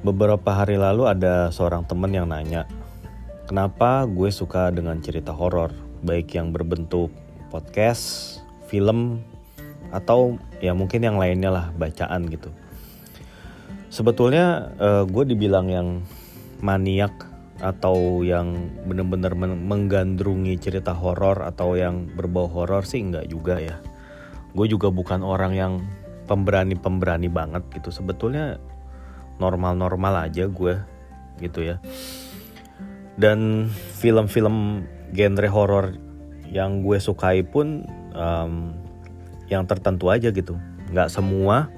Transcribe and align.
Beberapa 0.00 0.56
hari 0.56 0.80
lalu 0.80 1.04
ada 1.12 1.52
seorang 1.52 1.84
teman 1.84 2.08
yang 2.08 2.24
nanya, 2.24 2.64
kenapa 3.44 4.08
gue 4.08 4.32
suka 4.32 4.72
dengan 4.72 4.96
cerita 5.04 5.28
horor, 5.28 5.76
baik 6.00 6.40
yang 6.40 6.56
berbentuk 6.56 7.12
podcast, 7.52 8.40
film, 8.64 9.20
atau 9.92 10.40
ya 10.64 10.72
mungkin 10.72 11.04
yang 11.04 11.20
lainnya 11.20 11.52
lah 11.52 11.66
bacaan 11.76 12.32
gitu. 12.32 12.48
Sebetulnya 13.92 14.72
uh, 14.80 15.04
gue 15.04 15.36
dibilang 15.36 15.68
yang 15.68 16.00
maniak 16.64 17.12
atau 17.60 18.24
yang 18.24 18.72
bener-bener 18.88 19.36
menggandrungi 19.36 20.56
cerita 20.56 20.96
horor 20.96 21.44
atau 21.44 21.76
yang 21.76 22.08
berbau 22.16 22.48
horor 22.48 22.88
sih 22.88 23.04
enggak 23.04 23.28
juga 23.28 23.60
ya. 23.60 23.76
Gue 24.56 24.64
juga 24.64 24.88
bukan 24.88 25.20
orang 25.20 25.52
yang 25.52 25.72
pemberani-pemberani 26.24 27.28
banget 27.28 27.68
gitu. 27.76 27.92
Sebetulnya 27.92 28.56
normal-normal 29.40 30.28
aja 30.28 30.46
gue 30.46 30.76
gitu 31.40 31.64
ya. 31.64 31.80
Dan 33.16 33.68
film-film 33.98 34.86
genre 35.10 35.48
horor 35.50 35.96
yang 36.46 36.84
gue 36.84 37.00
sukai 37.00 37.42
pun 37.42 37.88
um, 38.14 38.76
yang 39.50 39.66
tertentu 39.66 40.12
aja 40.12 40.30
gitu. 40.30 40.54
Nggak 40.92 41.10
semua 41.10 41.72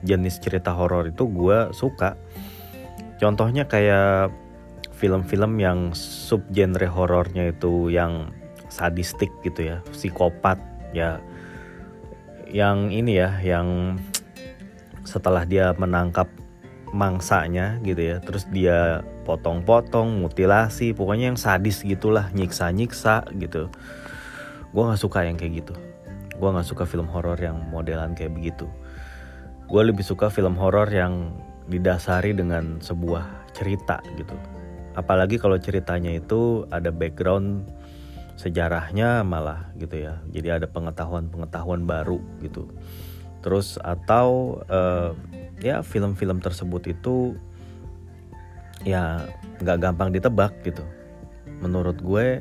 jenis 0.00 0.40
cerita 0.40 0.72
horor 0.72 1.12
itu 1.12 1.28
gue 1.28 1.74
suka. 1.76 2.16
Contohnya 3.20 3.68
kayak 3.68 4.32
film-film 4.96 5.60
yang 5.60 5.92
sub 5.92 6.40
genre 6.52 6.88
horornya 6.88 7.52
itu 7.52 7.92
yang 7.92 8.32
sadistik 8.72 9.28
gitu 9.44 9.76
ya 9.76 9.84
psikopat 9.92 10.56
ya. 10.96 11.20
Yang 12.50 12.78
ini 12.90 13.12
ya 13.20 13.30
yang 13.44 14.00
setelah 15.06 15.46
dia 15.46 15.72
menangkap 15.76 16.26
mangsanya 16.90 17.78
gitu 17.86 18.14
ya. 18.14 18.16
Terus 18.22 18.46
dia 18.50 19.02
potong-potong 19.26 20.22
mutilasi 20.22 20.92
pokoknya 20.94 21.34
yang 21.34 21.38
sadis 21.38 21.82
gitulah 21.86 22.28
nyiksa-nyiksa 22.34 23.30
gitu. 23.38 23.70
Gue 24.70 24.82
nggak 24.86 25.00
suka 25.00 25.26
yang 25.26 25.38
kayak 25.38 25.64
gitu. 25.66 25.74
Gue 26.38 26.48
nggak 26.50 26.66
suka 26.66 26.84
film 26.86 27.06
horor 27.10 27.38
yang 27.38 27.58
modelan 27.70 28.14
kayak 28.14 28.34
begitu. 28.34 28.66
Gue 29.70 29.86
lebih 29.86 30.02
suka 30.02 30.30
film 30.30 30.58
horor 30.58 30.90
yang 30.90 31.30
didasari 31.70 32.34
dengan 32.34 32.82
sebuah 32.82 33.54
cerita 33.54 34.02
gitu. 34.18 34.34
Apalagi 34.98 35.38
kalau 35.38 35.54
ceritanya 35.58 36.10
itu 36.10 36.66
ada 36.74 36.90
background 36.90 37.70
sejarahnya 38.34 39.22
malah 39.22 39.70
gitu 39.78 40.10
ya. 40.10 40.18
Jadi 40.34 40.48
ada 40.48 40.66
pengetahuan-pengetahuan 40.66 41.86
baru 41.86 42.18
gitu. 42.42 42.66
Terus 43.44 43.76
atau 43.80 44.60
uh, 44.66 45.12
ya 45.60 45.84
film-film 45.84 46.40
tersebut 46.40 46.88
itu 46.88 47.36
ya 48.84 49.28
nggak 49.60 49.78
gampang 49.80 50.10
ditebak 50.12 50.56
gitu. 50.64 50.84
Menurut 51.60 52.00
gue 52.00 52.40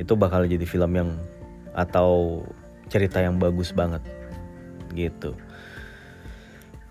itu 0.00 0.12
bakal 0.16 0.48
jadi 0.48 0.64
film 0.64 0.92
yang 0.96 1.10
atau 1.76 2.42
cerita 2.88 3.20
yang 3.20 3.36
bagus 3.36 3.70
banget 3.70 4.02
gitu. 4.96 5.36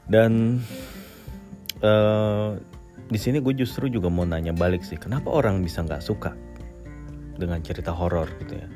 Dan 0.09 0.61
uh, 1.85 2.57
di 3.09 3.17
sini 3.17 3.41
gue 3.41 3.53
justru 3.57 3.89
juga 3.89 4.09
mau 4.09 4.25
nanya 4.25 4.53
balik 4.53 4.85
sih 4.85 4.97
kenapa 4.97 5.33
orang 5.33 5.65
bisa 5.65 5.81
nggak 5.81 6.01
suka 6.05 6.33
dengan 7.37 7.59
cerita 7.65 7.89
horor 7.89 8.29
gitu 8.45 8.53
ya? 8.53 8.67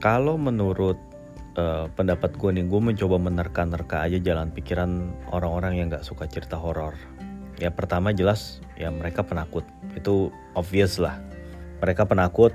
Kalau 0.00 0.40
menurut 0.40 1.09
uh, 1.56 1.86
pendapat 1.94 2.36
gue 2.36 2.50
nih 2.54 2.66
gue 2.68 2.80
mencoba 2.82 3.16
menerka-nerka 3.18 4.04
aja 4.04 4.18
jalan 4.20 4.52
pikiran 4.52 5.10
orang-orang 5.32 5.80
yang 5.80 5.86
nggak 5.90 6.06
suka 6.06 6.28
cerita 6.30 6.60
horor. 6.60 6.94
Ya 7.58 7.72
pertama 7.72 8.12
jelas 8.14 8.60
ya 8.78 8.92
mereka 8.92 9.24
penakut. 9.26 9.64
Itu 9.96 10.30
obvious 10.54 11.00
lah. 11.00 11.18
Mereka 11.80 12.06
penakut. 12.06 12.52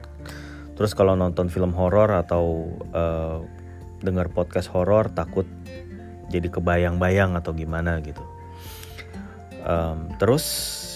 Terus 0.75 0.91
kalau 0.91 1.15
nonton 1.15 1.47
film 1.47 1.71
horor 1.71 2.11
atau 2.11 2.67
uh, 2.91 3.39
dengar 4.03 4.27
podcast 4.29 4.67
horor 4.69 5.07
takut 5.09 5.47
jadi 6.29 6.51
kebayang-bayang 6.51 7.37
atau 7.37 7.55
gimana 7.55 8.03
gitu. 8.03 8.21
Um, 9.65 10.13
terus 10.21 10.45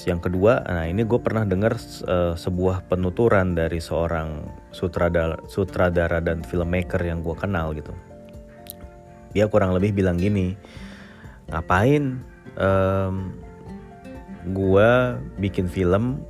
yang 0.09 0.18
kedua 0.18 0.66
nah 0.66 0.90
ini 0.90 1.06
gue 1.06 1.20
pernah 1.22 1.46
dengar 1.46 1.78
uh, 2.09 2.34
sebuah 2.34 2.90
penuturan 2.90 3.53
dari 3.53 3.78
seorang 3.78 4.50
sutradara 4.74 5.38
sutradara 5.46 6.18
dan 6.18 6.42
filmmaker 6.42 7.00
yang 7.06 7.22
gue 7.22 7.38
kenal 7.38 7.72
gitu. 7.78 7.94
Dia 9.38 9.46
kurang 9.46 9.78
lebih 9.78 9.94
bilang 9.94 10.18
gini 10.18 10.58
ngapain 11.53 12.25
um, 12.58 13.38
gue 14.50 14.90
bikin 15.38 15.70
film 15.70 16.26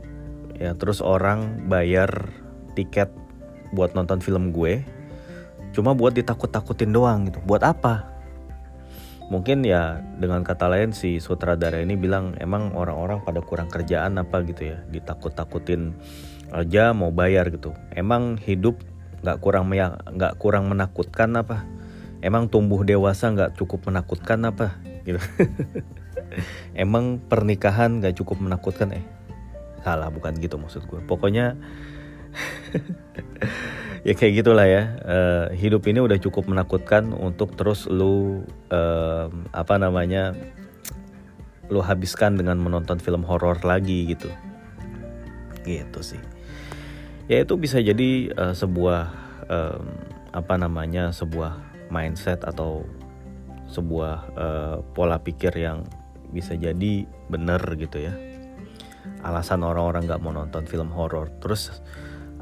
ya 0.60 0.76
terus 0.76 1.00
orang 1.00 1.72
bayar 1.72 2.12
tiket 2.76 3.08
buat 3.72 3.96
nonton 3.96 4.20
film 4.20 4.52
gue 4.52 4.84
cuma 5.72 5.96
buat 5.96 6.12
ditakut-takutin 6.12 6.92
doang 6.92 7.32
gitu. 7.32 7.40
Buat 7.48 7.64
apa 7.64 8.19
mungkin 9.30 9.62
ya 9.62 10.02
dengan 10.18 10.42
kata 10.42 10.68
lain 10.70 10.92
si 10.92 11.22
sutradara 11.22 11.80
ini 11.80 11.96
bilang 11.96 12.36
emang 12.42 12.74
orang-orang 12.74 13.22
pada 13.22 13.42
kurang 13.46 13.70
kerjaan 13.70 14.18
apa 14.18 14.42
gitu 14.46 14.74
ya? 14.74 14.78
Ditakut-takutin 14.90 15.94
aja 16.50 16.92
mau 16.92 17.14
bayar 17.14 17.54
gitu. 17.54 17.78
Emang 17.94 18.38
hidup 18.42 18.82
nggak 19.22 19.38
kurang 19.40 19.70
nggak 19.70 20.34
kurang 20.42 20.68
menakutkan 20.68 21.38
apa? 21.38 21.64
Emang 22.20 22.52
tumbuh 22.52 22.84
dewasa 22.84 23.32
nggak 23.32 23.56
cukup 23.56 23.88
menakutkan 23.88 24.44
apa? 24.44 24.76
Gitu. 25.08 25.22
Emang 26.84 27.22
pernikahan 27.22 28.04
nggak 28.04 28.20
cukup 28.20 28.44
menakutkan? 28.44 28.92
Eh 28.98 29.20
salah 29.84 30.12
bukan 30.12 30.36
gitu 30.38 30.60
maksud 30.60 30.84
gue 30.86 31.00
pokoknya 31.08 31.56
ya 34.04 34.14
kayak 34.16 34.44
gitulah 34.44 34.68
ya. 34.68 34.84
Uh, 35.04 35.46
hidup 35.56 35.86
ini 35.88 36.00
udah 36.00 36.18
cukup 36.20 36.48
menakutkan 36.48 37.12
untuk 37.12 37.56
terus 37.56 37.88
lu 37.90 38.44
uh, 38.72 39.28
apa 39.52 39.76
namanya 39.76 40.36
lu 41.70 41.84
habiskan 41.86 42.34
dengan 42.40 42.58
menonton 42.58 42.98
film 42.98 43.22
horor 43.28 43.60
lagi 43.62 44.10
gitu. 44.10 44.30
Gitu 45.68 46.00
sih. 46.02 46.22
Ya 47.30 47.46
itu 47.46 47.54
bisa 47.62 47.78
jadi 47.78 48.34
uh, 48.34 48.56
sebuah 48.58 49.02
um, 49.50 49.86
apa 50.34 50.56
namanya 50.58 51.14
sebuah 51.14 51.58
mindset 51.94 52.42
atau 52.46 52.86
sebuah 53.70 54.16
uh, 54.34 54.78
pola 54.98 55.22
pikir 55.22 55.54
yang 55.54 55.86
bisa 56.34 56.58
jadi 56.58 57.06
bener 57.30 57.62
gitu 57.78 58.02
ya. 58.02 58.14
Alasan 59.22 59.62
orang-orang 59.62 60.10
nggak 60.10 60.22
mau 60.22 60.34
nonton 60.34 60.66
film 60.66 60.90
horor. 60.90 61.30
Terus 61.38 61.70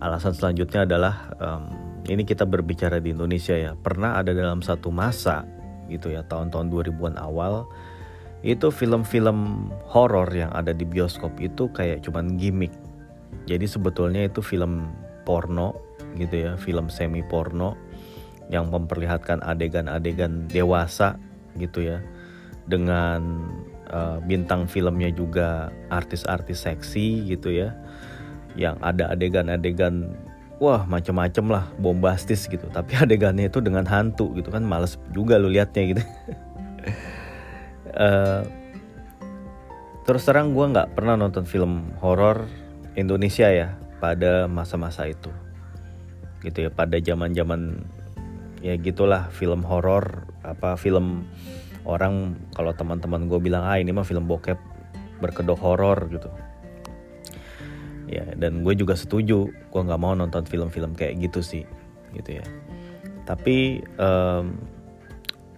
alasan 0.01 0.33
selanjutnya 0.33 0.85
adalah 0.85 1.15
um, 1.41 1.63
ini 2.07 2.23
kita 2.23 2.47
berbicara 2.47 3.01
di 3.01 3.11
Indonesia 3.11 3.53
ya. 3.53 3.73
Pernah 3.75 4.21
ada 4.21 4.31
dalam 4.31 4.63
satu 4.63 4.93
masa 4.93 5.43
gitu 5.87 6.11
ya 6.11 6.23
tahun-tahun 6.27 6.67
2000-an 6.67 7.15
awal 7.15 7.63
itu 8.45 8.69
film-film 8.69 9.71
horor 9.89 10.29
yang 10.29 10.53
ada 10.53 10.69
di 10.75 10.85
bioskop 10.85 11.33
itu 11.41 11.71
kayak 11.73 12.05
cuman 12.05 12.37
gimmick. 12.37 12.71
Jadi 13.49 13.65
sebetulnya 13.65 14.27
itu 14.27 14.43
film 14.43 14.91
porno 15.27 15.75
gitu 16.15 16.47
ya 16.47 16.51
film 16.55 16.87
semi 16.87 17.25
porno 17.25 17.75
yang 18.47 18.71
memperlihatkan 18.71 19.43
adegan-adegan 19.43 20.47
dewasa 20.47 21.19
gitu 21.59 21.83
ya 21.83 21.99
dengan 22.67 23.47
uh, 23.91 24.19
bintang 24.23 24.67
filmnya 24.67 25.11
juga 25.11 25.71
artis-artis 25.91 26.67
seksi 26.67 27.27
gitu 27.27 27.51
ya 27.51 27.75
yang 28.57 28.75
ada 28.81 29.13
adegan-adegan 29.13 30.17
wah 30.57 30.83
macem-macem 30.89 31.45
lah 31.47 31.69
bombastis 31.77 32.49
gitu. 32.49 32.65
Tapi 32.73 32.97
adegannya 33.03 33.47
itu 33.47 33.61
dengan 33.61 33.85
hantu 33.85 34.33
gitu 34.35 34.49
kan 34.49 34.65
males 34.65 34.97
juga 35.13 35.37
lu 35.37 35.53
liatnya 35.53 35.83
gitu. 35.95 36.03
Uh, 37.93 38.41
terus 40.09 40.25
terang 40.25 40.51
gue 40.51 40.65
nggak 40.65 40.97
pernah 40.97 41.15
nonton 41.15 41.45
film 41.45 41.93
horor 42.01 42.49
Indonesia 42.97 43.47
ya 43.47 43.77
pada 44.01 44.49
masa-masa 44.49 45.05
itu. 45.05 45.29
Gitu 46.41 46.67
ya 46.67 46.69
pada 46.73 46.97
zaman-zaman 46.97 47.85
ya 48.65 48.73
gitulah 48.81 49.29
film 49.29 49.61
horor 49.61 50.25
apa 50.41 50.73
film 50.73 51.29
orang 51.85 52.33
kalau 52.57 52.73
teman-teman 52.73 53.29
gue 53.29 53.37
bilang 53.37 53.61
ah 53.63 53.77
ini 53.77 53.93
mah 53.93 54.01
film 54.01 54.25
bokep 54.25 54.57
berkedok 55.21 55.61
horor 55.61 56.09
gitu 56.09 56.29
ya 58.07 58.23
dan 58.39 58.63
gue 58.63 58.73
juga 58.73 58.95
setuju 58.95 59.51
gue 59.51 59.81
nggak 59.83 59.99
mau 59.99 60.15
nonton 60.15 60.47
film-film 60.47 60.95
kayak 60.95 61.19
gitu 61.27 61.43
sih 61.43 61.63
gitu 62.15 62.39
ya. 62.39 62.45
Tapi 63.27 63.83
um, 63.99 64.55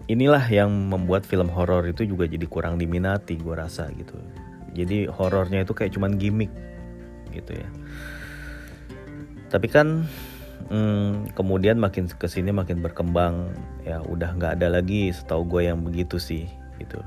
inilah 0.10 0.42
yang 0.50 0.74
membuat 0.90 1.22
film 1.22 1.48
horor 1.54 1.86
itu 1.86 2.01
juga 2.10 2.25
jadi 2.25 2.42
kurang 2.50 2.81
diminati 2.81 3.38
gue 3.38 3.54
rasa 3.54 3.94
gitu. 3.94 4.18
Jadi 4.74 5.06
horornya 5.06 5.62
itu 5.62 5.78
kayak 5.78 5.94
cuman 5.94 6.18
gimmick 6.18 6.50
gitu 7.30 7.54
ya. 7.54 7.69
Tapi 9.54 9.69
kan 9.69 10.10
hmm, 10.74 11.38
kemudian 11.38 11.78
makin 11.78 12.10
ke 12.10 12.25
sini 12.25 12.50
makin 12.50 12.81
berkembang 12.81 13.54
ya 13.86 14.01
udah 14.01 14.34
nggak 14.34 14.62
ada 14.62 14.81
lagi 14.81 15.13
setahu 15.13 15.46
gue 15.46 15.69
yang 15.69 15.86
begitu 15.86 16.18
sih 16.18 16.50
gitu. 16.81 16.98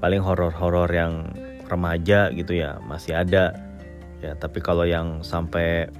Paling 0.00 0.24
horor-horor 0.24 0.88
yang 0.88 1.30
remaja 1.68 2.32
gitu 2.32 2.56
ya 2.56 2.80
masih 2.84 3.16
ada 3.16 3.56
ya 4.22 4.38
tapi 4.38 4.62
kalau 4.62 4.86
yang 4.86 5.26
sampai 5.26 5.90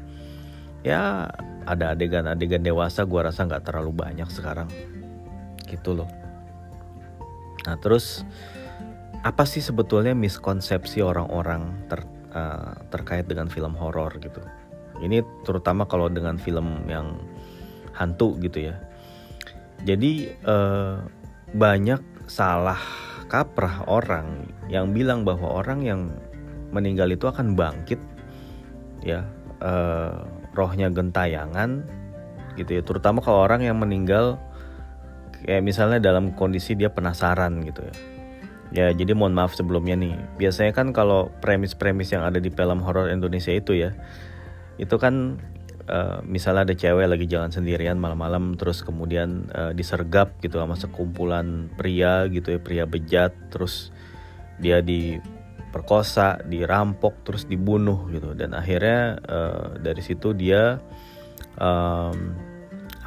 ya 0.87 1.27
ada 1.67 1.95
adegan-adegan 1.95 2.63
dewasa 2.63 3.07
gue 3.07 3.21
rasa 3.23 3.47
nggak 3.47 3.67
terlalu 3.67 3.93
banyak 3.95 4.29
sekarang. 4.31 4.71
Gitu 5.67 5.95
loh. 5.99 6.11
Nah 7.67 7.77
terus 7.79 8.27
apa 9.23 9.47
sih 9.47 9.63
sebetulnya 9.63 10.19
miskonsepsi 10.19 10.99
orang-orang 10.99 11.87
ter, 11.87 12.03
uh, 12.35 12.75
terkait 12.91 13.27
dengan 13.27 13.47
film 13.47 13.75
horor 13.79 14.11
gitu? 14.19 14.43
Ini 15.03 15.23
terutama 15.47 15.87
kalau 15.87 16.11
dengan 16.11 16.39
film 16.39 16.87
yang 16.91 17.19
hantu 17.95 18.39
gitu 18.43 18.71
ya. 18.71 18.77
Jadi 19.83 20.31
uh, 20.47 21.03
banyak 21.55 22.27
salah 22.31 22.79
kaprah 23.27 23.87
orang 23.89 24.47
yang 24.69 24.93
bilang 24.93 25.25
bahwa 25.27 25.63
orang 25.63 25.81
yang 25.83 26.01
meninggal 26.71 27.09
itu 27.11 27.29
akan 27.29 27.55
bangkit 27.55 27.99
ya 29.03 29.27
uh, 29.63 30.27
rohnya 30.57 30.89
gentayangan 30.89 31.87
gitu 32.57 32.81
ya. 32.81 32.83
Terutama 32.83 33.21
kalau 33.21 33.45
orang 33.45 33.67
yang 33.67 33.79
meninggal 33.79 34.39
kayak 35.43 35.63
misalnya 35.67 35.99
dalam 35.99 36.35
kondisi 36.39 36.79
dia 36.79 36.91
penasaran 36.91 37.63
gitu 37.67 37.83
ya. 37.83 37.95
Ya 38.73 38.87
jadi 38.97 39.13
mohon 39.13 39.37
maaf 39.37 39.53
sebelumnya 39.53 39.99
nih. 39.99 40.17
Biasanya 40.41 40.73
kan 40.73 40.97
kalau 40.97 41.29
premis-premis 41.45 42.15
yang 42.17 42.25
ada 42.25 42.41
di 42.41 42.49
film 42.49 42.81
horor 42.81 43.13
Indonesia 43.13 43.53
itu 43.53 43.77
ya 43.77 43.93
itu 44.81 44.97
kan 44.97 45.37
uh, 45.89 46.21
misalnya 46.25 46.73
ada 46.73 46.75
cewek 46.77 47.07
lagi 47.09 47.27
jalan 47.29 47.51
sendirian 47.53 48.01
malam-malam 48.01 48.55
terus 48.57 48.81
kemudian 48.81 49.51
uh, 49.53 49.73
disergap 49.77 50.39
gitu 50.41 50.61
sama 50.61 50.75
sekumpulan 50.79 51.69
pria 51.77 52.27
gitu 52.33 52.57
ya 52.57 52.61
pria 52.61 52.85
bejat 52.89 53.35
terus 53.53 53.91
dia 54.63 54.81
diperkosa 55.73 56.45
dirampok 56.45 57.25
terus 57.25 57.49
dibunuh 57.49 58.05
gitu 58.13 58.37
dan 58.37 58.53
akhirnya 58.53 59.17
uh, 59.25 59.81
dari 59.81 60.05
situ 60.05 60.37
dia 60.37 60.77
um, 61.57 62.37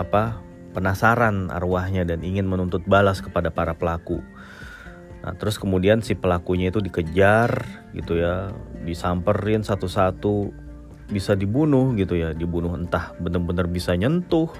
apa 0.01 0.41
penasaran 0.73 1.53
arwahnya 1.53 2.09
dan 2.09 2.25
ingin 2.25 2.49
menuntut 2.49 2.81
balas 2.89 3.21
kepada 3.21 3.53
para 3.53 3.77
pelaku. 3.77 4.19
Nah, 5.21 5.37
terus 5.37 5.61
kemudian 5.61 6.01
si 6.01 6.17
pelakunya 6.17 6.73
itu 6.73 6.81
dikejar 6.81 7.63
gitu 7.95 8.19
ya, 8.19 8.51
disamperin 8.83 9.63
satu-satu, 9.63 10.51
bisa 11.07 11.37
dibunuh 11.37 11.95
gitu 11.95 12.19
ya, 12.19 12.35
dibunuh 12.35 12.75
entah 12.75 13.15
benar-benar 13.23 13.71
bisa 13.71 13.95
nyentuh, 13.95 14.51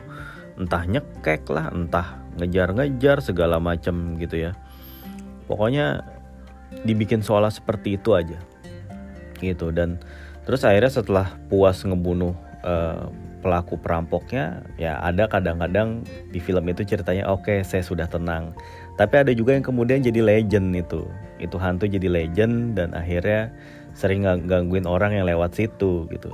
entah 0.56 0.88
nyekek 0.88 1.44
lah, 1.52 1.68
entah 1.75 2.24
ngejar-ngejar 2.40 3.19
segala 3.19 3.60
macam 3.60 4.16
gitu 4.16 4.40
ya. 4.40 4.56
Pokoknya 5.52 6.15
dibikin 6.86 7.22
seolah 7.22 7.50
seperti 7.54 7.98
itu 8.00 8.14
aja. 8.14 8.38
Gitu 9.40 9.70
dan 9.76 10.00
terus 10.46 10.62
akhirnya 10.62 10.94
setelah 10.94 11.28
puas 11.50 11.82
ngebunuh 11.82 12.38
uh, 12.62 13.10
pelaku 13.46 13.78
perampoknya 13.78 14.66
ya 14.82 14.98
ada 15.06 15.30
kadang-kadang 15.30 16.02
di 16.34 16.42
film 16.42 16.66
itu 16.66 16.82
ceritanya 16.82 17.30
oke 17.30 17.46
okay, 17.46 17.62
saya 17.62 17.86
sudah 17.86 18.10
tenang. 18.10 18.58
Tapi 18.98 19.22
ada 19.22 19.32
juga 19.38 19.54
yang 19.54 19.62
kemudian 19.62 20.02
jadi 20.02 20.26
legend 20.26 20.74
itu. 20.74 21.06
Itu 21.38 21.62
hantu 21.62 21.86
jadi 21.86 22.10
legend 22.10 22.80
dan 22.80 22.98
akhirnya 22.98 23.54
sering 23.94 24.26
gangguin 24.26 24.90
orang 24.90 25.14
yang 25.14 25.30
lewat 25.30 25.54
situ 25.54 26.10
gitu. 26.10 26.34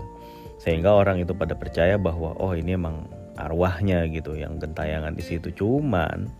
Sehingga 0.62 0.96
orang 0.96 1.20
itu 1.20 1.36
pada 1.36 1.58
percaya 1.58 2.00
bahwa 2.00 2.32
oh 2.40 2.56
ini 2.56 2.80
emang 2.80 3.10
arwahnya 3.36 4.08
gitu 4.08 4.38
yang 4.38 4.56
gentayangan 4.62 5.12
di 5.12 5.24
situ. 5.26 5.52
Cuman 5.52 6.32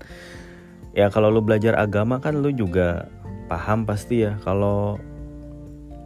ya 0.96 1.12
kalau 1.12 1.28
lu 1.28 1.44
belajar 1.44 1.76
agama 1.76 2.22
kan 2.24 2.40
lu 2.40 2.54
juga 2.54 3.12
paham 3.52 3.84
pasti 3.84 4.24
ya 4.24 4.40
kalau 4.48 4.96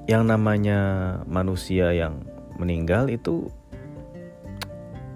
yang 0.09 0.25
namanya 0.25 1.21
manusia 1.29 1.93
yang 1.93 2.25
meninggal 2.57 3.05
itu 3.05 3.53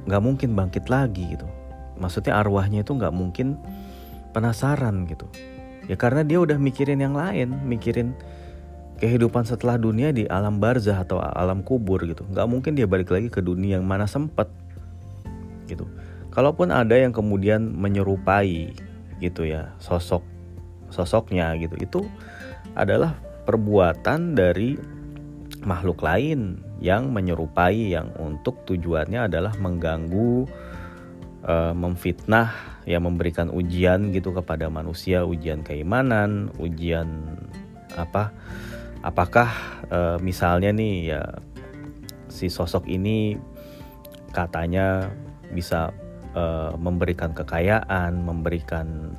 nggak 0.05 0.21
mungkin 0.21 0.53
bangkit 0.53 0.85
lagi 0.93 1.33
gitu. 1.33 1.49
Maksudnya 1.97 2.37
arwahnya 2.37 2.85
itu 2.85 2.93
nggak 2.93 3.09
mungkin 3.09 3.57
penasaran 4.29 5.09
gitu. 5.09 5.25
Ya 5.89 5.97
karena 5.97 6.21
dia 6.21 6.37
udah 6.37 6.61
mikirin 6.61 7.01
yang 7.01 7.17
lain 7.17 7.65
mikirin 7.65 8.13
kehidupan 9.01 9.49
setelah 9.49 9.81
dunia 9.81 10.13
di 10.13 10.29
alam 10.29 10.61
barzah 10.61 11.01
atau 11.01 11.17
alam 11.17 11.65
kubur 11.65 12.05
gitu. 12.05 12.29
Nggak 12.29 12.45
mungkin 12.45 12.77
dia 12.77 12.85
balik 12.85 13.09
lagi 13.09 13.33
ke 13.33 13.41
dunia 13.41 13.81
yang 13.81 13.89
mana 13.89 14.05
sempet 14.05 14.45
gitu. 15.65 15.89
Kalaupun 16.29 16.69
ada 16.69 16.93
yang 16.93 17.09
kemudian 17.09 17.73
menyerupai 17.73 18.69
gitu 19.17 19.49
ya 19.49 19.73
sosok 19.81 20.38
sosoknya 20.89 21.55
gitu. 21.57 21.75
Itu 21.79 22.01
adalah 22.77 23.17
perbuatan 23.45 24.37
dari 24.37 24.77
makhluk 25.65 25.99
lain 26.05 26.61
yang 26.79 27.11
menyerupai 27.11 27.91
yang 27.91 28.13
untuk 28.15 28.63
tujuannya 28.63 29.27
adalah 29.27 29.51
mengganggu 29.59 30.47
uh, 31.43 31.73
memfitnah 31.75 32.79
ya 32.87 32.97
memberikan 32.97 33.51
ujian 33.51 34.15
gitu 34.15 34.31
kepada 34.31 34.71
manusia 34.71 35.27
ujian 35.27 35.61
keimanan 35.61 36.47
ujian 36.57 37.37
apa 37.99 38.31
apakah 39.03 39.49
uh, 39.91 40.17
misalnya 40.23 40.71
nih 40.71 40.95
ya 41.15 41.23
si 42.31 42.47
sosok 42.47 42.87
ini 42.87 43.35
katanya 44.31 45.11
bisa 45.51 45.91
uh, 46.37 46.71
memberikan 46.79 47.35
kekayaan 47.35 48.23
memberikan 48.23 49.17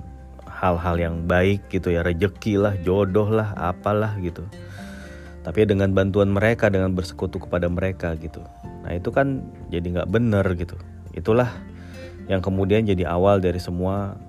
hal-hal 0.61 0.97
yang 1.01 1.17
baik 1.25 1.73
gitu 1.73 1.89
ya 1.89 2.05
rejeki 2.05 2.61
lah 2.61 2.77
jodoh 2.85 3.33
lah 3.33 3.57
apalah 3.57 4.13
gitu. 4.21 4.45
Tapi 5.41 5.65
dengan 5.65 5.97
bantuan 5.97 6.29
mereka 6.29 6.69
dengan 6.69 6.93
bersekutu 6.93 7.41
kepada 7.41 7.65
mereka 7.73 8.13
gitu. 8.21 8.45
Nah 8.85 8.93
itu 8.93 9.09
kan 9.09 9.41
jadi 9.73 9.89
nggak 9.97 10.13
bener 10.13 10.45
gitu. 10.61 10.77
Itulah 11.17 11.49
yang 12.29 12.45
kemudian 12.45 12.85
jadi 12.85 13.09
awal 13.09 13.41
dari 13.41 13.57
semua 13.57 14.21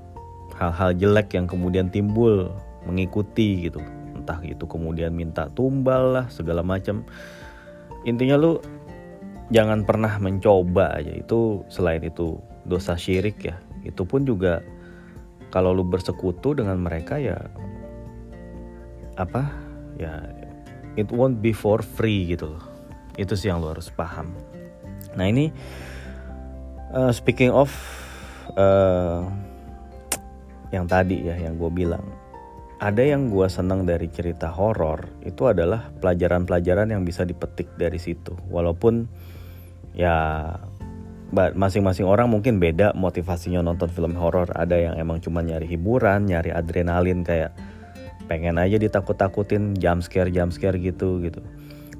hal-hal 0.55 0.95
jelek 0.95 1.35
yang 1.35 1.51
kemudian 1.51 1.91
timbul 1.91 2.47
mengikuti 2.87 3.67
gitu. 3.67 3.83
Entah 4.15 4.39
itu 4.47 4.63
kemudian 4.63 5.11
minta 5.11 5.51
tumbal 5.51 6.15
lah 6.15 6.25
segala 6.31 6.63
macam. 6.63 7.03
Intinya 8.07 8.39
lu 8.39 8.63
jangan 9.51 9.83
pernah 9.83 10.15
mencoba 10.15 10.95
aja. 10.95 11.11
Itu 11.11 11.67
selain 11.67 12.07
itu 12.07 12.39
dosa 12.63 12.95
syirik 12.95 13.43
ya. 13.43 13.59
Itu 13.83 14.07
pun 14.07 14.23
juga 14.23 14.63
kalau 15.51 15.75
lu 15.75 15.83
bersekutu 15.83 16.55
dengan 16.55 16.79
mereka 16.79 17.19
ya 17.19 17.37
apa? 19.19 19.51
Ya 19.99 20.23
it 20.95 21.11
won't 21.11 21.43
be 21.43 21.51
for 21.51 21.83
free 21.83 22.31
gitu 22.31 22.55
loh. 22.55 22.63
Itu 23.19 23.35
sih 23.35 23.51
yang 23.51 23.59
lo 23.59 23.75
harus 23.75 23.91
paham. 23.91 24.31
Nah 25.19 25.27
ini 25.27 25.51
uh, 26.95 27.11
speaking 27.11 27.51
of 27.51 27.69
uh, 28.55 29.27
yang 30.71 30.87
tadi 30.87 31.27
ya 31.27 31.35
yang 31.35 31.59
gue 31.59 31.69
bilang. 31.69 32.03
Ada 32.81 33.13
yang 33.13 33.29
gue 33.29 33.45
senang 33.45 33.85
dari 33.85 34.09
cerita 34.09 34.49
horor 34.49 35.05
itu 35.21 35.45
adalah 35.45 35.93
pelajaran-pelajaran 36.01 36.89
yang 36.89 37.05
bisa 37.05 37.21
dipetik 37.21 37.69
dari 37.77 38.01
situ. 38.01 38.33
Walaupun 38.49 39.05
ya 39.93 40.49
masing-masing 41.31 42.03
orang 42.03 42.27
mungkin 42.27 42.59
beda 42.59 42.91
motivasinya 42.93 43.63
nonton 43.63 43.87
film 43.87 44.15
horor. 44.19 44.51
Ada 44.51 44.91
yang 44.91 44.95
emang 44.99 45.23
cuma 45.23 45.39
nyari 45.39 45.65
hiburan 45.65 46.27
nyari 46.27 46.51
adrenalin 46.51 47.23
kayak 47.23 47.55
pengen 48.27 48.59
aja 48.59 48.79
ditakut-takutin 48.79 49.75
jump 49.79 50.03
scare 50.03 50.31
jump 50.31 50.51
scare 50.51 50.75
gitu 50.79 51.23
gitu. 51.23 51.39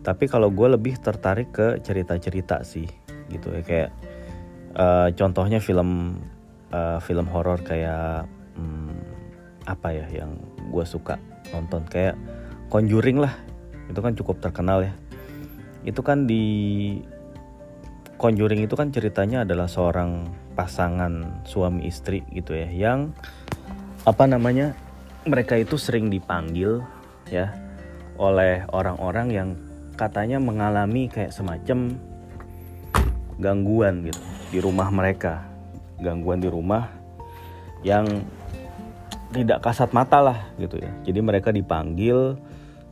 Tapi 0.02 0.28
kalau 0.28 0.52
gue 0.52 0.68
lebih 0.76 1.00
tertarik 1.00 1.54
ke 1.56 1.80
cerita-cerita 1.80 2.64
sih 2.68 2.88
gitu 3.32 3.56
ya. 3.56 3.62
Kayak 3.64 3.90
uh, 4.76 5.08
contohnya 5.16 5.64
film 5.64 6.20
uh, 6.76 7.00
film 7.00 7.28
horor 7.32 7.64
kayak 7.64 8.28
hmm, 8.60 8.96
apa 9.68 9.96
ya 9.96 10.06
yang 10.12 10.36
gue 10.72 10.86
suka 10.86 11.16
nonton? 11.56 11.88
Kayak 11.88 12.20
Conjuring 12.72 13.20
lah. 13.20 13.36
Itu 13.92 14.00
kan 14.00 14.16
cukup 14.16 14.40
terkenal 14.40 14.88
ya. 14.88 14.96
Itu 15.84 16.00
kan 16.00 16.24
di 16.24 16.96
Conjuring 18.22 18.62
itu 18.62 18.78
kan 18.78 18.94
ceritanya 18.94 19.42
adalah 19.42 19.66
seorang 19.66 20.30
pasangan 20.54 21.42
suami 21.42 21.90
istri 21.90 22.22
gitu 22.30 22.54
ya 22.54 22.70
yang 22.70 23.18
apa 24.06 24.30
namanya 24.30 24.78
mereka 25.26 25.58
itu 25.58 25.74
sering 25.82 26.14
dipanggil 26.14 26.86
ya 27.26 27.50
oleh 28.22 28.62
orang-orang 28.70 29.28
yang 29.34 29.50
katanya 29.98 30.38
mengalami 30.38 31.10
kayak 31.10 31.34
semacam 31.34 31.98
gangguan 33.42 34.06
gitu 34.06 34.22
di 34.54 34.60
rumah 34.62 34.94
mereka. 34.94 35.42
Gangguan 35.98 36.46
di 36.46 36.50
rumah 36.50 36.94
yang 37.82 38.06
tidak 39.34 39.66
kasat 39.66 39.90
mata 39.98 40.22
lah 40.22 40.46
gitu 40.62 40.78
ya. 40.78 40.94
Jadi 41.10 41.20
mereka 41.26 41.50
dipanggil 41.50 42.38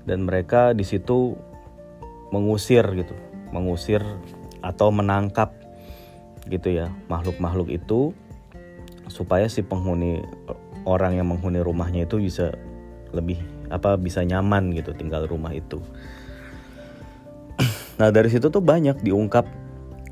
dan 0.09 0.25
mereka 0.25 0.73
di 0.73 0.81
situ 0.81 1.37
mengusir 2.33 2.81
gitu 2.97 3.13
mengusir 3.49 4.01
atau 4.59 4.91
menangkap 4.91 5.51
gitu 6.49 6.73
ya 6.73 6.89
makhluk-makhluk 7.07 7.69
itu 7.69 8.11
supaya 9.09 9.49
si 9.49 9.65
penghuni 9.65 10.21
orang 10.85 11.17
yang 11.17 11.27
menghuni 11.27 11.59
rumahnya 11.59 12.05
itu 12.05 12.21
bisa 12.21 12.53
lebih 13.11 13.41
apa 13.73 13.97
bisa 13.97 14.21
nyaman 14.21 14.73
gitu 14.73 14.93
tinggal 14.93 15.25
rumah 15.25 15.53
itu. 15.53 15.81
Nah 17.99 18.15
dari 18.15 18.31
situ 18.31 18.47
tuh 18.47 18.63
banyak 18.63 19.03
diungkap 19.03 19.43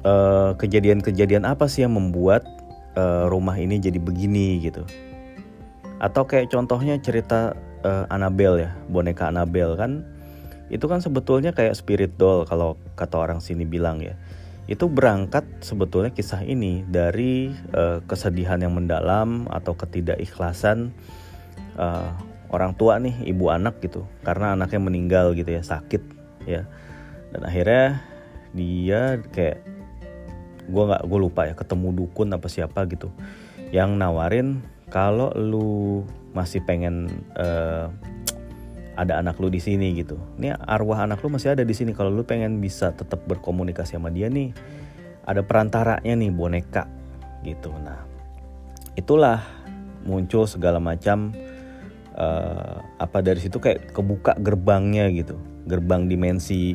kejadian 0.07 0.55
kejadian-kejadian 1.03 1.43
apa 1.43 1.67
sih 1.67 1.83
yang 1.83 1.95
membuat 1.95 2.43
uh, 2.95 3.27
rumah 3.27 3.55
ini 3.55 3.79
jadi 3.79 3.99
begini 3.99 4.59
gitu. 4.63 4.83
Atau 5.99 6.27
kayak 6.27 6.51
contohnya 6.53 6.99
cerita 7.01 7.55
uh, 7.83 8.05
Annabelle 8.11 8.67
ya 8.67 8.71
boneka 8.87 9.31
Annabelle 9.31 9.75
kan. 9.75 10.03
Itu 10.67 10.91
kan 10.91 10.99
sebetulnya 10.99 11.55
kayak 11.55 11.79
spirit 11.79 12.19
doll 12.19 12.43
kalau 12.43 12.75
kata 12.99 13.15
orang 13.15 13.39
sini 13.39 13.63
bilang 13.63 14.03
ya 14.03 14.19
itu 14.67 14.85
berangkat 14.91 15.47
sebetulnya 15.63 16.11
kisah 16.11 16.43
ini 16.43 16.83
dari 16.83 17.55
uh, 17.71 18.03
kesedihan 18.03 18.59
yang 18.59 18.75
mendalam 18.75 19.47
atau 19.47 19.71
ketidakikhlasan 19.79 20.91
uh, 21.79 22.11
orang 22.51 22.75
tua 22.75 22.99
nih 22.99 23.15
ibu 23.31 23.47
anak 23.47 23.79
gitu. 23.79 24.03
Karena 24.27 24.59
anaknya 24.59 24.83
meninggal 24.83 25.31
gitu 25.39 25.55
ya 25.55 25.63
sakit 25.63 26.03
ya. 26.43 26.67
Dan 27.31 27.41
akhirnya 27.47 28.03
dia 28.51 29.23
kayak 29.31 29.63
gue 30.67 30.83
nggak 30.83 31.03
gue 31.07 31.19
lupa 31.19 31.47
ya 31.47 31.55
ketemu 31.55 32.03
dukun 32.03 32.35
apa 32.35 32.47
siapa 32.51 32.83
gitu. 32.91 33.07
Yang 33.71 33.95
nawarin 33.95 34.47
kalau 34.91 35.31
lu 35.31 36.03
masih 36.35 36.59
pengen 36.67 37.07
uh, 37.39 37.87
ada 38.97 39.21
anak 39.21 39.37
lu 39.37 39.53
di 39.53 39.61
sini 39.61 39.93
gitu. 39.93 40.17
Ini 40.41 40.57
arwah 40.57 41.05
anak 41.05 41.21
lu 41.21 41.29
masih 41.29 41.53
ada 41.53 41.61
di 41.61 41.71
sini. 41.77 41.93
Kalau 41.93 42.09
lu 42.09 42.25
pengen 42.25 42.57
bisa 42.57 42.91
tetap 42.91 43.21
berkomunikasi 43.29 43.95
sama 43.95 44.09
dia 44.09 44.27
nih, 44.27 44.51
ada 45.23 45.45
perantaranya 45.45 46.17
nih 46.17 46.33
boneka 46.33 46.89
gitu. 47.45 47.69
Nah, 47.77 48.01
itulah 48.97 49.45
muncul 50.01 50.49
segala 50.49 50.81
macam 50.81 51.31
uh, 52.17 52.81
apa 52.97 53.21
dari 53.21 53.37
situ 53.37 53.61
kayak 53.61 53.93
kebuka 53.93 54.33
gerbangnya 54.41 55.13
gitu, 55.13 55.37
gerbang 55.69 56.09
dimensi 56.09 56.73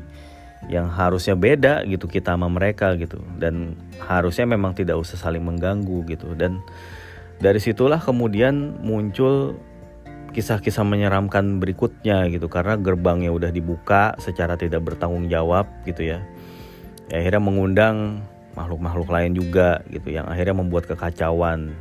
yang 0.70 0.86
harusnya 0.86 1.34
beda 1.34 1.82
gitu 1.90 2.06
kita 2.06 2.38
sama 2.38 2.46
mereka 2.46 2.94
gitu 2.94 3.18
dan 3.42 3.74
harusnya 3.98 4.46
memang 4.46 4.78
tidak 4.78 4.94
usah 4.94 5.18
saling 5.18 5.42
mengganggu 5.42 6.06
gitu 6.06 6.38
dan 6.38 6.62
dari 7.42 7.58
situlah 7.58 7.98
kemudian 7.98 8.78
muncul 8.78 9.58
kisah-kisah 10.32 10.82
menyeramkan 10.82 11.60
berikutnya 11.60 12.26
gitu 12.32 12.48
karena 12.48 12.80
gerbangnya 12.80 13.28
udah 13.28 13.52
dibuka 13.52 14.16
secara 14.16 14.56
tidak 14.56 14.80
bertanggung 14.80 15.28
jawab 15.28 15.68
gitu 15.84 16.16
ya. 16.16 16.24
ya 17.12 17.20
akhirnya 17.20 17.42
mengundang 17.44 18.24
makhluk-makhluk 18.56 19.08
lain 19.08 19.32
juga 19.36 19.80
gitu 19.88 20.12
yang 20.12 20.28
akhirnya 20.28 20.56
membuat 20.56 20.88
kekacauan 20.88 21.72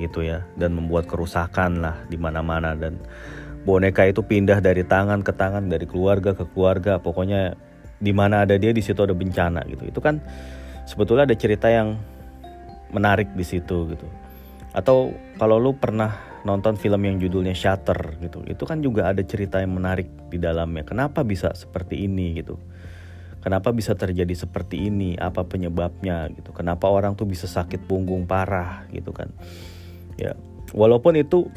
gitu 0.00 0.24
ya 0.24 0.42
dan 0.58 0.72
membuat 0.74 1.06
kerusakan 1.06 1.82
lah 1.82 1.96
di 2.08 2.16
mana-mana. 2.18 2.74
Dan 2.74 2.98
boneka 3.66 4.06
itu 4.08 4.22
pindah 4.22 4.62
dari 4.62 4.86
tangan 4.86 5.20
ke 5.22 5.32
tangan 5.34 5.66
dari 5.68 5.84
keluarga 5.84 6.34
ke 6.34 6.46
keluarga. 6.50 6.98
Pokoknya 7.02 7.54
di 8.02 8.10
mana 8.10 8.42
ada 8.42 8.58
dia 8.58 8.74
di 8.74 8.82
situ 8.82 9.02
ada 9.02 9.14
bencana 9.14 9.62
gitu. 9.68 9.86
Itu 9.86 10.00
kan 10.02 10.22
sebetulnya 10.86 11.28
ada 11.30 11.36
cerita 11.38 11.70
yang 11.70 11.98
menarik 12.94 13.30
di 13.34 13.44
situ 13.44 13.90
gitu. 13.92 14.06
Atau 14.72 15.12
kalau 15.36 15.60
lu 15.60 15.76
pernah 15.76 16.31
nonton 16.42 16.74
film 16.74 17.02
yang 17.06 17.16
judulnya 17.22 17.54
Shutter 17.54 18.18
gitu. 18.18 18.42
Itu 18.46 18.66
kan 18.66 18.82
juga 18.82 19.10
ada 19.10 19.22
cerita 19.22 19.62
yang 19.62 19.78
menarik 19.78 20.10
di 20.30 20.38
dalamnya. 20.42 20.82
Kenapa 20.82 21.22
bisa 21.22 21.54
seperti 21.54 22.02
ini 22.06 22.38
gitu? 22.38 22.58
Kenapa 23.42 23.74
bisa 23.74 23.94
terjadi 23.98 24.34
seperti 24.34 24.86
ini? 24.86 25.18
Apa 25.18 25.42
penyebabnya 25.46 26.30
gitu? 26.30 26.54
Kenapa 26.54 26.86
orang 26.86 27.18
tuh 27.18 27.26
bisa 27.26 27.50
sakit 27.50 27.86
punggung 27.90 28.26
parah 28.26 28.86
gitu 28.94 29.10
kan? 29.10 29.30
Ya 30.14 30.38
walaupun 30.74 31.18
itu 31.18 31.50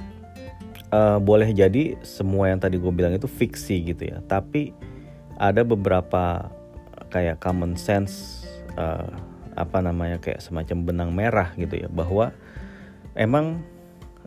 uh, 0.89 1.21
boleh 1.21 1.53
jadi 1.53 1.97
semua 2.01 2.49
yang 2.49 2.57
tadi 2.61 2.81
gue 2.81 2.93
bilang 2.93 3.13
itu 3.13 3.29
fiksi 3.29 3.85
gitu 3.93 4.05
ya. 4.05 4.21
Tapi 4.25 4.73
ada 5.37 5.61
beberapa 5.61 6.49
kayak 7.13 7.41
common 7.41 7.77
sense 7.77 8.45
uh, 8.77 9.09
apa 9.55 9.79
namanya 9.79 10.17
kayak 10.17 10.41
semacam 10.41 10.77
benang 10.89 11.11
merah 11.13 11.53
gitu 11.57 11.85
ya. 11.85 11.89
Bahwa 11.89 12.33
emang 13.13 13.61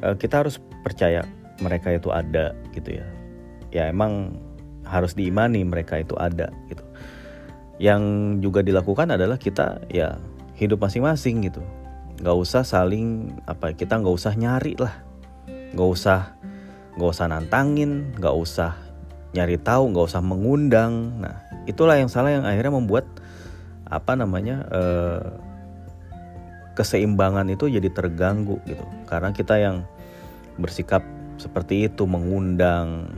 uh, 0.03 0.17
kita 0.17 0.45
harus 0.45 0.63
percaya 0.83 1.27
mereka 1.59 1.95
itu 1.95 2.11
ada 2.15 2.55
gitu 2.75 2.99
ya. 2.99 3.07
Ya 3.69 3.91
emang 3.91 4.39
harus 4.87 5.13
diimani 5.13 5.63
mereka 5.67 6.01
itu 6.01 6.17
ada 6.17 6.49
gitu. 6.71 6.85
Yang 7.79 8.03
juga 8.43 8.61
dilakukan 8.65 9.15
adalah 9.15 9.37
kita 9.39 9.83
ya 9.93 10.19
hidup 10.59 10.83
masing-masing 10.83 11.47
gitu. 11.47 11.63
Nggak 12.19 12.37
usah 12.39 12.63
saling 12.67 13.39
apa 13.47 13.75
kita 13.75 13.99
nggak 14.01 14.15
usah 14.15 14.33
nyari 14.35 14.75
lah. 14.79 14.95
Nggak 15.75 15.89
usah 15.89 16.21
nggak 16.99 17.11
usah 17.15 17.27
nantangin 17.31 18.11
nggak 18.19 18.35
usah 18.35 18.75
nyari 19.31 19.61
tahu 19.61 19.95
nggak 19.95 20.07
usah 20.09 20.23
mengundang. 20.25 21.23
Nah 21.23 21.45
itulah 21.69 22.01
yang 22.01 22.11
salah 22.11 22.35
yang 22.35 22.49
akhirnya 22.49 22.75
membuat 22.75 23.07
apa 23.89 24.17
namanya 24.19 24.67
eh, 24.69 25.48
keseimbangan 26.79 27.51
itu 27.51 27.67
jadi 27.67 27.91
terganggu 27.91 28.63
gitu. 28.71 28.87
Karena 29.11 29.35
kita 29.35 29.59
yang 29.59 29.83
bersikap 30.63 31.03
seperti 31.43 31.91
itu 31.91 32.07
mengundang 32.07 33.11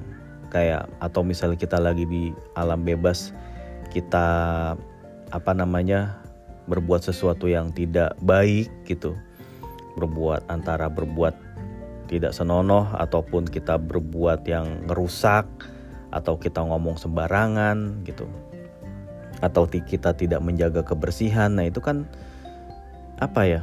kayak 0.48 0.88
atau 0.96 1.20
misalnya 1.20 1.60
kita 1.60 1.76
lagi 1.76 2.08
di 2.08 2.32
alam 2.56 2.80
bebas 2.82 3.36
kita 3.92 4.28
apa 5.30 5.52
namanya 5.52 6.16
berbuat 6.64 7.04
sesuatu 7.04 7.52
yang 7.52 7.68
tidak 7.76 8.16
baik 8.24 8.72
gitu. 8.88 9.12
Berbuat 10.00 10.48
antara 10.48 10.88
berbuat 10.88 11.36
tidak 12.08 12.32
senonoh 12.32 12.88
ataupun 12.96 13.44
kita 13.44 13.76
berbuat 13.76 14.48
yang 14.48 14.88
ngerusak 14.88 15.46
atau 16.10 16.40
kita 16.40 16.64
ngomong 16.64 16.96
sembarangan 16.96 18.08
gitu. 18.08 18.24
Atau 19.44 19.68
kita 19.68 20.16
tidak 20.16 20.40
menjaga 20.40 20.80
kebersihan 20.80 21.52
nah 21.60 21.68
itu 21.68 21.84
kan 21.84 22.08
apa 23.20 23.44
ya 23.44 23.62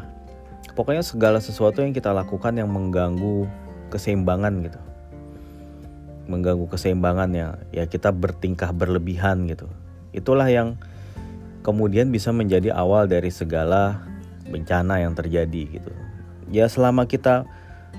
pokoknya 0.78 1.02
segala 1.02 1.42
sesuatu 1.42 1.82
yang 1.82 1.90
kita 1.90 2.14
lakukan 2.14 2.54
yang 2.54 2.70
mengganggu 2.70 3.50
keseimbangan 3.90 4.62
gitu. 4.62 4.80
Mengganggu 6.30 6.70
keseimbangan 6.70 7.30
ya 7.34 7.48
ya 7.74 7.90
kita 7.90 8.14
bertingkah 8.14 8.70
berlebihan 8.70 9.50
gitu. 9.50 9.66
Itulah 10.14 10.46
yang 10.46 10.78
kemudian 11.66 12.14
bisa 12.14 12.30
menjadi 12.30 12.78
awal 12.78 13.10
dari 13.10 13.34
segala 13.34 14.06
bencana 14.46 15.02
yang 15.02 15.18
terjadi 15.18 15.82
gitu. 15.82 15.92
Ya 16.54 16.70
selama 16.70 17.10
kita 17.10 17.50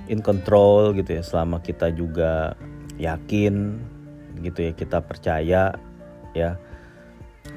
in 0.06 0.22
control 0.22 0.94
gitu 0.94 1.18
ya 1.18 1.22
selama 1.26 1.58
kita 1.60 1.90
juga 1.90 2.54
yakin 2.96 3.76
gitu 4.40 4.70
ya 4.70 4.72
kita 4.72 5.02
percaya 5.02 5.74
ya 6.32 6.50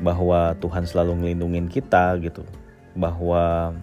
bahwa 0.02 0.58
Tuhan 0.58 0.90
selalu 0.90 1.14
melindungi 1.20 1.80
kita 1.80 2.18
gitu. 2.24 2.42
Bahwa 2.98 3.76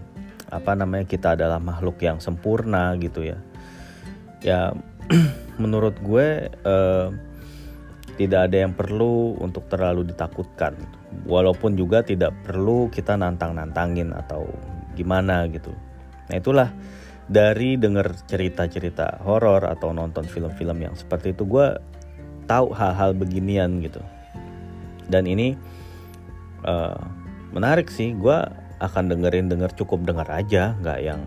apa 0.48 0.72
namanya 0.72 1.04
kita 1.04 1.36
adalah 1.36 1.60
makhluk 1.60 2.00
yang 2.00 2.18
sempurna 2.18 2.96
gitu 2.96 3.24
ya. 3.24 3.38
Ya 4.40 4.60
menurut 5.62 5.96
gue 6.00 6.48
uh, 6.64 7.08
tidak 8.18 8.50
ada 8.50 8.56
yang 8.66 8.74
perlu 8.74 9.38
untuk 9.38 9.70
terlalu 9.70 10.10
ditakutkan. 10.10 10.74
Walaupun 11.24 11.78
juga 11.78 12.02
tidak 12.02 12.34
perlu 12.42 12.90
kita 12.90 13.14
nantang-nantangin 13.14 14.10
atau 14.10 14.48
gimana 14.98 15.46
gitu. 15.46 15.70
Nah 16.28 16.36
itulah 16.36 16.68
dari 17.28 17.78
dengar 17.78 18.10
cerita-cerita 18.26 19.22
horor 19.22 19.68
atau 19.68 19.94
nonton 19.94 20.26
film-film 20.26 20.80
yang 20.82 20.94
seperti 20.96 21.36
itu 21.36 21.44
gue 21.44 21.76
tahu 22.50 22.74
hal-hal 22.74 23.14
beginian 23.14 23.84
gitu. 23.84 24.00
Dan 25.06 25.28
ini 25.28 25.54
uh, 26.66 26.98
menarik 27.54 27.92
sih. 27.92 28.16
Gue 28.18 28.42
akan 28.78 29.10
dengerin 29.10 29.50
denger 29.50 29.74
cukup 29.74 30.06
denger 30.06 30.28
aja 30.30 30.78
nggak 30.78 30.98
yang 31.02 31.20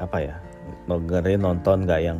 apa 0.00 0.18
ya 0.18 0.34
dengerin 0.88 1.44
nonton 1.44 1.84
nggak 1.84 2.00
yang 2.00 2.18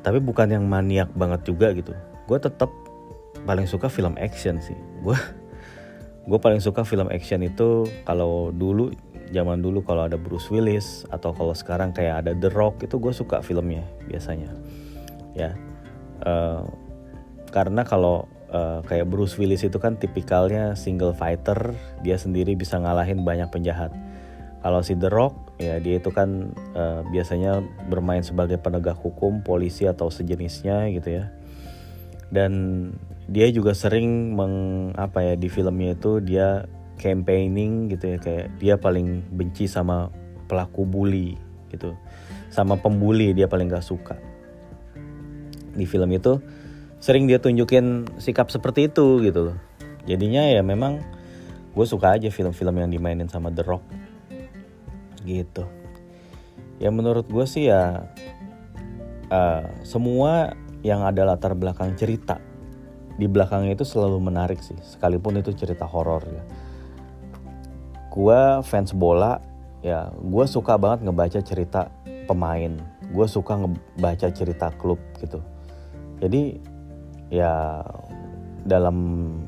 tapi 0.00 0.16
bukan 0.16 0.48
yang 0.48 0.64
maniak 0.64 1.12
banget 1.12 1.44
juga 1.44 1.76
gitu. 1.76 1.92
Gue 2.24 2.38
tetap 2.40 2.72
paling 3.44 3.68
suka 3.68 3.92
film 3.92 4.16
action 4.16 4.56
sih. 4.64 4.76
Gue 5.04 5.16
gue 6.28 6.38
paling 6.40 6.60
suka 6.60 6.84
film 6.84 7.08
action 7.12 7.44
itu 7.44 7.84
kalau 8.08 8.54
dulu 8.54 8.92
zaman 9.30 9.62
dulu 9.62 9.84
kalau 9.84 10.08
ada 10.08 10.18
Bruce 10.18 10.50
Willis 10.50 11.06
atau 11.12 11.30
kalau 11.36 11.54
sekarang 11.54 11.94
kayak 11.94 12.26
ada 12.26 12.32
The 12.34 12.50
Rock 12.50 12.82
itu 12.82 12.96
gue 12.98 13.12
suka 13.14 13.44
filmnya 13.44 13.84
biasanya 14.08 14.50
ya. 15.36 15.52
Uh, 16.20 16.64
karena 17.50 17.82
kalau 17.82 18.28
uh, 18.50 18.82
kayak 18.84 19.08
Bruce 19.08 19.38
Willis 19.38 19.64
itu 19.64 19.78
kan 19.78 19.96
tipikalnya 19.96 20.74
single 20.74 21.14
fighter 21.14 21.74
dia 22.02 22.18
sendiri 22.18 22.54
bisa 22.58 22.76
ngalahin 22.76 23.22
banyak 23.22 23.48
penjahat. 23.48 23.94
Kalau 24.60 24.84
si 24.84 24.92
The 24.92 25.08
Rock 25.08 25.56
ya 25.56 25.80
dia 25.80 25.96
itu 25.96 26.12
kan 26.12 26.52
uh, 26.76 27.00
biasanya 27.08 27.64
bermain 27.88 28.20
sebagai 28.20 28.60
penegak 28.60 29.00
hukum 29.00 29.40
polisi 29.40 29.88
atau 29.88 30.12
sejenisnya 30.12 30.92
gitu 30.92 31.22
ya. 31.22 31.32
Dan 32.28 32.52
dia 33.30 33.48
juga 33.50 33.72
sering 33.72 34.36
meng 34.36 34.54
apa 34.94 35.32
ya 35.32 35.34
di 35.38 35.48
filmnya 35.48 35.96
itu 35.96 36.20
dia 36.20 36.68
campaigning 37.00 37.88
gitu 37.88 38.14
ya 38.14 38.18
kayak 38.20 38.46
dia 38.60 38.74
paling 38.76 39.24
benci 39.32 39.64
sama 39.64 40.12
pelaku 40.44 40.84
bully 40.84 41.40
gitu. 41.72 41.96
Sama 42.52 42.76
pembuli 42.76 43.32
dia 43.32 43.46
paling 43.46 43.70
gak 43.70 43.86
suka. 43.86 44.18
Di 45.72 45.86
film 45.86 46.10
itu 46.10 46.42
sering 47.00 47.24
dia 47.24 47.40
tunjukin 47.40 48.06
sikap 48.20 48.52
seperti 48.52 48.92
itu 48.92 49.24
gitu 49.24 49.50
loh. 49.50 49.58
Jadinya 50.04 50.44
ya 50.46 50.60
memang 50.60 51.00
gue 51.72 51.86
suka 51.88 52.12
aja 52.14 52.28
film-film 52.28 52.76
yang 52.76 52.92
dimainin 52.92 53.26
sama 53.26 53.48
The 53.48 53.64
Rock. 53.64 53.84
Gitu. 55.24 55.64
Ya 56.76 56.92
menurut 56.92 57.28
gue 57.28 57.44
sih 57.48 57.72
ya 57.72 58.08
uh, 59.32 59.64
semua 59.84 60.52
yang 60.84 61.04
ada 61.04 61.24
latar 61.28 61.52
belakang 61.56 61.96
cerita 61.96 62.40
di 63.20 63.28
belakangnya 63.28 63.76
itu 63.76 63.84
selalu 63.84 64.20
menarik 64.20 64.60
sih. 64.60 64.76
Sekalipun 64.84 65.40
itu 65.40 65.56
cerita 65.56 65.88
horor 65.88 66.24
ya. 66.28 66.44
Gue 68.12 68.40
fans 68.64 68.92
bola 68.92 69.40
ya 69.80 70.12
gue 70.12 70.44
suka 70.44 70.76
banget 70.76 71.08
ngebaca 71.08 71.40
cerita 71.40 71.88
pemain. 72.28 72.76
Gue 73.12 73.24
suka 73.28 73.56
ngebaca 73.56 74.28
cerita 74.32 74.68
klub 74.76 75.00
gitu. 75.20 75.40
Jadi 76.20 76.60
ya 77.30 77.80
dalam 78.66 78.96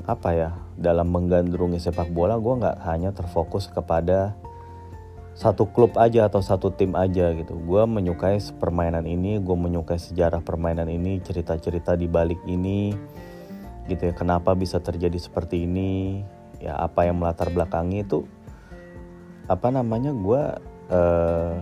apa 0.09 0.29
ya 0.33 0.49
dalam 0.79 1.13
menggandrungi 1.13 1.77
sepak 1.77 2.09
bola 2.09 2.41
gue 2.41 2.53
nggak 2.57 2.77
hanya 2.89 3.13
terfokus 3.13 3.69
kepada 3.69 4.33
satu 5.33 5.65
klub 5.69 5.97
aja 5.97 6.29
atau 6.29 6.45
satu 6.45 6.69
tim 6.73 6.93
aja 6.93 7.33
gitu. 7.33 7.57
Gue 7.57 7.83
menyukai 7.89 8.37
permainan 8.57 9.05
ini 9.05 9.41
gue 9.41 9.57
menyukai 9.57 9.97
sejarah 9.97 10.45
permainan 10.45 10.89
ini 10.89 11.21
cerita-cerita 11.21 11.97
di 11.97 12.05
balik 12.05 12.41
ini 12.45 12.93
gitu 13.89 14.09
ya. 14.09 14.13
Kenapa 14.13 14.53
bisa 14.53 14.77
terjadi 14.77 15.17
seperti 15.17 15.65
ini? 15.65 16.21
Ya 16.61 16.77
apa 16.79 17.03
yang 17.09 17.19
melatar 17.19 17.49
belakangi 17.51 18.05
itu 18.05 18.23
apa 19.51 19.67
namanya 19.73 20.15
gue 20.15 20.41
uh, 20.93 21.53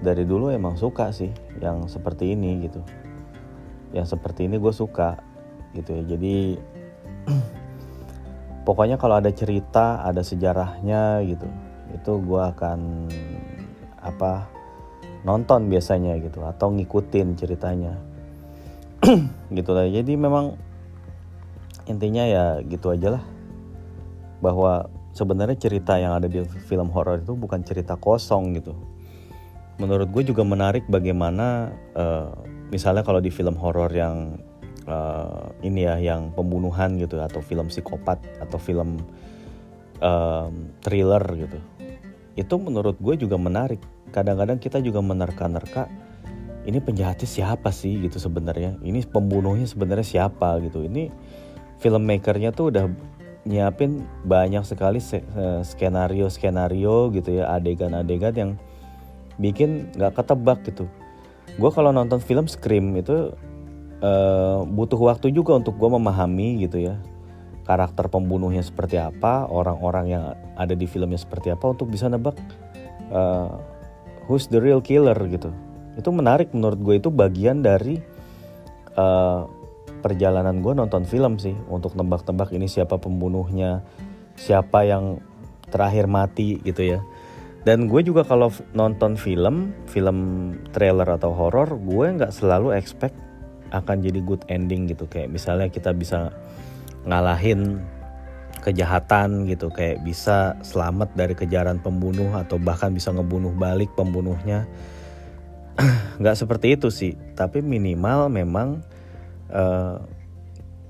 dari 0.00 0.24
dulu 0.24 0.48
emang 0.48 0.78
suka 0.78 1.12
sih 1.12 1.34
yang 1.58 1.90
seperti 1.90 2.32
ini 2.32 2.64
gitu. 2.64 2.80
Yang 3.90 4.16
seperti 4.16 4.46
ini 4.46 4.56
gue 4.62 4.72
suka 4.72 5.25
gitu 5.72 5.90
ya. 5.96 6.02
Jadi 6.16 6.60
pokoknya 8.66 9.00
kalau 9.00 9.18
ada 9.18 9.30
cerita 9.32 10.04
ada 10.04 10.22
sejarahnya 10.22 11.22
gitu 11.26 11.48
itu 11.94 12.12
gue 12.22 12.42
akan 12.42 13.08
apa 14.02 14.46
nonton 15.26 15.66
biasanya 15.66 16.14
gitu 16.22 16.46
atau 16.46 16.70
ngikutin 16.70 17.28
ceritanya. 17.34 17.94
Gitu 19.56 19.70
lah. 19.70 19.86
Jadi 19.86 20.18
memang 20.18 20.58
intinya 21.86 22.26
ya 22.26 22.58
gitu 22.66 22.90
aja 22.90 23.18
lah. 23.18 23.24
Bahwa 24.42 24.86
sebenarnya 25.14 25.58
cerita 25.58 25.98
yang 25.98 26.18
ada 26.18 26.28
di 26.30 26.42
film 26.66 26.90
horor 26.90 27.22
itu 27.22 27.32
bukan 27.34 27.62
cerita 27.66 27.94
kosong 27.96 28.54
gitu. 28.58 28.74
Menurut 29.80 30.08
gue 30.12 30.22
juga 30.32 30.42
menarik 30.44 30.88
bagaimana 30.88 31.72
uh, 31.94 32.32
misalnya 32.72 33.04
kalau 33.04 33.20
di 33.20 33.28
film 33.28 33.56
horor 33.56 33.88
yang 33.92 34.40
uh, 34.86 35.52
ini 35.62 35.86
ya 35.86 35.98
yang 36.00 36.32
pembunuhan 36.32 36.96
gitu 36.98 37.18
atau 37.20 37.42
film 37.42 37.68
psikopat 37.68 38.22
atau 38.40 38.58
film 38.58 39.02
uh, 40.00 40.48
thriller 40.82 41.22
gitu. 41.36 41.58
Itu 42.38 42.54
menurut 42.58 42.98
gue 42.98 43.14
juga 43.20 43.36
menarik. 43.36 43.82
Kadang-kadang 44.10 44.62
kita 44.62 44.80
juga 44.80 45.02
menerka-nerka 45.02 45.90
ini 46.66 46.82
penjahatnya 46.82 47.28
siapa 47.28 47.70
sih 47.70 48.06
gitu 48.06 48.18
sebenarnya. 48.18 48.78
Ini 48.82 49.06
pembunuhnya 49.06 49.66
sebenarnya 49.70 50.06
siapa 50.06 50.58
gitu. 50.62 50.82
Ini 50.82 51.10
filmmakernya 51.78 52.50
tuh 52.50 52.74
udah 52.74 52.86
nyiapin 53.46 54.02
banyak 54.26 54.66
sekali 54.66 54.98
skenario-skenario 55.62 57.14
gitu 57.14 57.38
ya 57.38 57.54
adegan-adegan 57.54 58.34
yang 58.34 58.50
bikin 59.38 59.94
nggak 59.94 60.18
ketebak 60.18 60.58
gitu 60.66 60.90
gue 61.56 61.70
kalau 61.70 61.94
nonton 61.94 62.18
film 62.18 62.50
Scream 62.50 62.98
itu 62.98 63.32
uh, 64.06 64.62
butuh 64.62 64.98
waktu 65.02 65.34
juga 65.34 65.58
untuk 65.58 65.74
gue 65.74 65.90
memahami 65.90 66.62
gitu 66.62 66.78
ya 66.78 66.94
karakter 67.66 68.06
pembunuhnya 68.06 68.62
seperti 68.62 68.94
apa 68.94 69.50
orang-orang 69.50 70.06
yang 70.06 70.24
ada 70.54 70.78
di 70.78 70.86
filmnya 70.86 71.18
seperti 71.18 71.50
apa 71.50 71.74
untuk 71.74 71.90
bisa 71.90 72.06
nebak 72.06 72.38
uh, 73.10 73.58
who's 74.30 74.46
the 74.46 74.62
real 74.62 74.78
killer 74.78 75.18
gitu 75.26 75.50
itu 75.98 76.08
menarik 76.14 76.54
menurut 76.54 76.78
gue 76.78 76.94
itu 77.02 77.10
bagian 77.10 77.66
dari 77.66 77.98
uh, 78.94 79.48
perjalanan 80.06 80.62
gue 80.62 80.70
nonton 80.70 81.02
film 81.02 81.40
sih 81.42 81.58
untuk 81.66 81.98
tebak-tebak 81.98 82.54
ini 82.54 82.70
siapa 82.70 82.94
pembunuhnya, 82.94 83.82
siapa 84.38 84.86
yang 84.86 85.18
terakhir 85.66 86.06
mati 86.06 86.62
gitu 86.62 86.96
ya. 86.96 87.00
Dan 87.66 87.90
gue 87.90 87.98
juga 88.06 88.22
kalau 88.22 88.54
nonton 88.78 89.18
film, 89.18 89.74
film 89.90 90.18
trailer 90.70 91.18
atau 91.18 91.34
horor, 91.34 91.74
gue 91.74 92.06
nggak 92.14 92.30
selalu 92.30 92.78
expect 92.78 93.18
akan 93.70 93.96
jadi 94.02 94.20
good 94.22 94.42
ending 94.50 94.90
gitu. 94.90 95.06
Kayak 95.06 95.34
misalnya 95.34 95.68
kita 95.70 95.94
bisa 95.94 96.34
ngalahin 97.06 97.80
kejahatan 98.66 99.46
gitu, 99.46 99.70
kayak 99.70 100.02
bisa 100.02 100.58
selamat 100.66 101.14
dari 101.14 101.38
kejaran 101.38 101.78
pembunuh 101.78 102.34
atau 102.34 102.58
bahkan 102.58 102.90
bisa 102.90 103.14
ngebunuh 103.14 103.54
balik 103.54 103.94
pembunuhnya. 103.94 104.66
nggak 106.20 106.36
seperti 106.36 106.74
itu 106.74 106.90
sih, 106.90 107.14
tapi 107.38 107.62
minimal 107.62 108.26
memang 108.26 108.82
uh, 109.54 110.02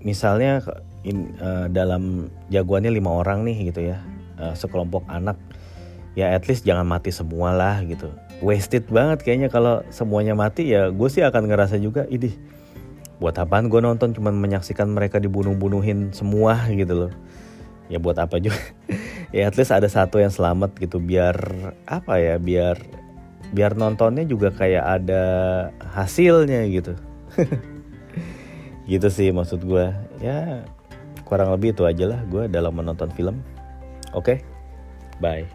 misalnya 0.01 0.65
in, 1.05 1.37
uh, 1.37 1.69
dalam 1.69 2.33
jagoannya 2.49 2.95
lima 2.95 3.21
orang 3.21 3.45
nih 3.45 3.69
gitu 3.69 3.93
ya. 3.93 4.01
Uh, 4.41 4.57
sekelompok 4.57 5.05
anak. 5.12 5.37
Ya 6.17 6.33
at 6.33 6.49
least 6.49 6.65
jangan 6.65 6.89
mati 6.89 7.12
semua 7.12 7.53
lah 7.53 7.85
gitu. 7.85 8.09
Wasted 8.41 8.89
banget 8.89 9.21
kayaknya 9.21 9.53
kalau 9.53 9.85
semuanya 9.93 10.33
mati 10.33 10.73
ya 10.73 10.89
gue 10.89 11.09
sih 11.12 11.21
akan 11.21 11.45
ngerasa 11.45 11.77
juga 11.77 12.09
idih 12.09 12.37
buat 13.19 13.37
apaan 13.37 13.69
gue 13.69 13.81
nonton? 13.81 14.13
Cuman 14.17 14.37
menyaksikan 14.37 14.91
mereka 14.91 15.21
dibunuh-bunuhin 15.23 16.13
semua 16.13 16.67
gitu 16.73 17.07
loh. 17.07 17.13
Ya 17.91 18.01
buat 18.01 18.19
apa 18.19 18.39
juga. 18.43 18.59
Ya 19.35 19.51
at 19.51 19.59
least 19.59 19.75
ada 19.75 19.91
satu 19.91 20.23
yang 20.23 20.31
selamat 20.31 20.79
gitu 20.79 21.03
biar 21.03 21.35
apa 21.85 22.15
ya 22.23 22.39
biar 22.39 22.79
biar 23.51 23.75
nontonnya 23.75 24.23
juga 24.23 24.55
kayak 24.55 25.03
ada 25.03 25.23
hasilnya 25.93 26.63
gitu. 26.71 26.95
Gitu 28.87 29.11
sih 29.11 29.35
maksud 29.35 29.67
gue 29.67 29.91
ya 30.23 30.63
kurang 31.27 31.51
lebih 31.51 31.75
itu 31.75 31.83
aja 31.83 32.07
lah 32.07 32.23
gue 32.31 32.47
dalam 32.47 32.71
menonton 32.71 33.11
film. 33.13 33.43
Oke? 34.15 34.39
Okay? 34.41 34.57
bye 35.21 35.49